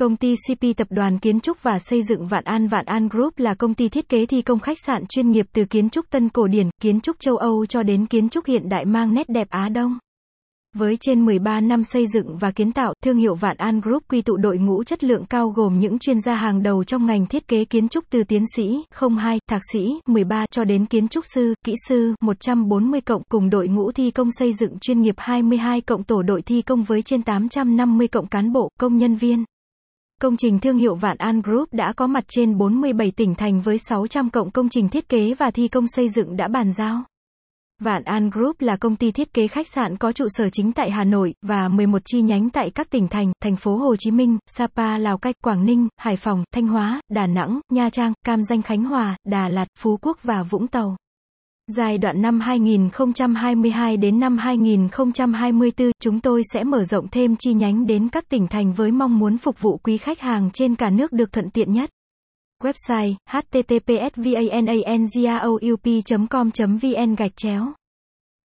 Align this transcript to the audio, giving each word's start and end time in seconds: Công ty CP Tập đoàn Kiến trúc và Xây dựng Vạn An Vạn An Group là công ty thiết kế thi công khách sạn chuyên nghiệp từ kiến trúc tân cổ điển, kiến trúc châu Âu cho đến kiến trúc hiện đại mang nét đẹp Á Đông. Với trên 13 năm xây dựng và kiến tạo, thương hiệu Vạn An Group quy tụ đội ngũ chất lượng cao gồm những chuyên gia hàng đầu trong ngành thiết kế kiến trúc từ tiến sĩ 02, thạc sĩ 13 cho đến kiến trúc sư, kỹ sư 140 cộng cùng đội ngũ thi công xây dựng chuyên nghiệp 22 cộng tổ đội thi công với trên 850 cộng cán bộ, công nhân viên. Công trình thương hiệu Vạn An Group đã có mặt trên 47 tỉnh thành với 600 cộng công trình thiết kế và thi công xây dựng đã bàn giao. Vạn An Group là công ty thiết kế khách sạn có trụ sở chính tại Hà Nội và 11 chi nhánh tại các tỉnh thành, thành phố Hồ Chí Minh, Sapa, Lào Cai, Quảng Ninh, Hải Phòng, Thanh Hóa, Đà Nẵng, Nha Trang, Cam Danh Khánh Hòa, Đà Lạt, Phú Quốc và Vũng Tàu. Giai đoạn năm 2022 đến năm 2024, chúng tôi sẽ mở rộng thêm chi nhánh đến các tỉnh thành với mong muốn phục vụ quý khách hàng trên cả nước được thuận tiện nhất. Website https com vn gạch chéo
Công 0.00 0.16
ty 0.16 0.34
CP 0.34 0.76
Tập 0.76 0.86
đoàn 0.90 1.18
Kiến 1.18 1.40
trúc 1.40 1.62
và 1.62 1.78
Xây 1.78 2.02
dựng 2.02 2.26
Vạn 2.26 2.44
An 2.44 2.66
Vạn 2.66 2.84
An 2.84 3.08
Group 3.08 3.38
là 3.38 3.54
công 3.54 3.74
ty 3.74 3.88
thiết 3.88 4.08
kế 4.08 4.26
thi 4.26 4.42
công 4.42 4.60
khách 4.60 4.78
sạn 4.86 5.06
chuyên 5.06 5.30
nghiệp 5.30 5.46
từ 5.52 5.64
kiến 5.64 5.90
trúc 5.90 6.10
tân 6.10 6.28
cổ 6.28 6.46
điển, 6.46 6.70
kiến 6.80 7.00
trúc 7.00 7.20
châu 7.20 7.36
Âu 7.36 7.66
cho 7.66 7.82
đến 7.82 8.06
kiến 8.06 8.28
trúc 8.28 8.46
hiện 8.46 8.68
đại 8.68 8.84
mang 8.84 9.14
nét 9.14 9.28
đẹp 9.28 9.46
Á 9.50 9.68
Đông. 9.68 9.98
Với 10.76 10.96
trên 11.00 11.24
13 11.24 11.60
năm 11.60 11.84
xây 11.84 12.06
dựng 12.06 12.36
và 12.38 12.50
kiến 12.50 12.72
tạo, 12.72 12.94
thương 13.04 13.16
hiệu 13.16 13.34
Vạn 13.34 13.56
An 13.56 13.80
Group 13.80 14.02
quy 14.08 14.22
tụ 14.22 14.36
đội 14.36 14.58
ngũ 14.58 14.84
chất 14.84 15.04
lượng 15.04 15.24
cao 15.30 15.48
gồm 15.48 15.78
những 15.78 15.98
chuyên 15.98 16.20
gia 16.20 16.34
hàng 16.34 16.62
đầu 16.62 16.84
trong 16.84 17.06
ngành 17.06 17.26
thiết 17.26 17.48
kế 17.48 17.64
kiến 17.64 17.88
trúc 17.88 18.04
từ 18.10 18.24
tiến 18.24 18.44
sĩ 18.56 18.84
02, 19.18 19.38
thạc 19.50 19.62
sĩ 19.72 20.00
13 20.06 20.44
cho 20.50 20.64
đến 20.64 20.86
kiến 20.86 21.08
trúc 21.08 21.24
sư, 21.34 21.54
kỹ 21.64 21.74
sư 21.88 22.14
140 22.20 23.00
cộng 23.00 23.22
cùng 23.28 23.50
đội 23.50 23.68
ngũ 23.68 23.92
thi 23.92 24.10
công 24.10 24.28
xây 24.30 24.52
dựng 24.52 24.78
chuyên 24.78 25.00
nghiệp 25.00 25.14
22 25.18 25.80
cộng 25.80 26.04
tổ 26.04 26.22
đội 26.22 26.42
thi 26.42 26.62
công 26.62 26.82
với 26.82 27.02
trên 27.02 27.22
850 27.22 28.08
cộng 28.08 28.26
cán 28.26 28.52
bộ, 28.52 28.68
công 28.78 28.96
nhân 28.96 29.16
viên. 29.16 29.44
Công 30.22 30.36
trình 30.36 30.58
thương 30.58 30.76
hiệu 30.76 30.94
Vạn 30.94 31.16
An 31.18 31.40
Group 31.40 31.72
đã 31.72 31.92
có 31.96 32.06
mặt 32.06 32.24
trên 32.28 32.58
47 32.58 33.10
tỉnh 33.10 33.34
thành 33.34 33.60
với 33.60 33.78
600 33.78 34.30
cộng 34.30 34.50
công 34.50 34.68
trình 34.68 34.88
thiết 34.88 35.08
kế 35.08 35.34
và 35.34 35.50
thi 35.50 35.68
công 35.68 35.84
xây 35.88 36.08
dựng 36.08 36.36
đã 36.36 36.48
bàn 36.48 36.72
giao. 36.72 37.02
Vạn 37.82 38.02
An 38.04 38.30
Group 38.30 38.60
là 38.60 38.76
công 38.76 38.96
ty 38.96 39.12
thiết 39.12 39.34
kế 39.34 39.48
khách 39.48 39.68
sạn 39.68 39.96
có 39.96 40.12
trụ 40.12 40.24
sở 40.28 40.48
chính 40.52 40.72
tại 40.72 40.90
Hà 40.90 41.04
Nội 41.04 41.34
và 41.42 41.68
11 41.68 42.02
chi 42.04 42.22
nhánh 42.22 42.50
tại 42.50 42.70
các 42.70 42.90
tỉnh 42.90 43.08
thành, 43.08 43.32
thành 43.42 43.56
phố 43.56 43.76
Hồ 43.76 43.96
Chí 43.98 44.10
Minh, 44.10 44.38
Sapa, 44.46 44.98
Lào 44.98 45.18
Cai, 45.18 45.32
Quảng 45.44 45.64
Ninh, 45.64 45.88
Hải 45.96 46.16
Phòng, 46.16 46.44
Thanh 46.54 46.66
Hóa, 46.66 47.00
Đà 47.10 47.26
Nẵng, 47.26 47.60
Nha 47.72 47.90
Trang, 47.90 48.12
Cam 48.26 48.42
Danh 48.42 48.62
Khánh 48.62 48.84
Hòa, 48.84 49.16
Đà 49.26 49.48
Lạt, 49.48 49.66
Phú 49.78 49.98
Quốc 50.02 50.18
và 50.22 50.42
Vũng 50.42 50.66
Tàu. 50.66 50.96
Giai 51.76 51.98
đoạn 51.98 52.22
năm 52.22 52.40
2022 52.40 53.96
đến 53.96 54.20
năm 54.20 54.38
2024, 54.38 55.90
chúng 56.02 56.20
tôi 56.20 56.42
sẽ 56.52 56.64
mở 56.64 56.84
rộng 56.84 57.08
thêm 57.08 57.36
chi 57.36 57.52
nhánh 57.52 57.86
đến 57.86 58.08
các 58.08 58.28
tỉnh 58.28 58.46
thành 58.46 58.72
với 58.72 58.90
mong 58.90 59.18
muốn 59.18 59.38
phục 59.38 59.60
vụ 59.60 59.76
quý 59.76 59.98
khách 59.98 60.20
hàng 60.20 60.50
trên 60.54 60.74
cả 60.74 60.90
nước 60.90 61.12
được 61.12 61.32
thuận 61.32 61.50
tiện 61.50 61.72
nhất. 61.72 61.90
Website 62.62 63.14
https 63.30 64.18
com 66.30 66.50
vn 66.82 67.14
gạch 67.14 67.36
chéo 67.36 67.72